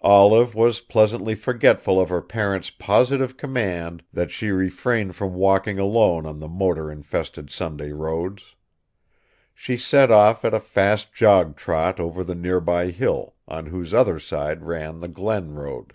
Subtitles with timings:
[0.00, 6.24] Olive was pleasantly forgetful of her parents' positive command that she refrain from walking alone
[6.24, 8.54] on the motor infested Sunday roads.
[9.52, 14.18] She set off at a fast jog trot over the nearby hill, on whose other
[14.18, 15.92] side ran the Glen road.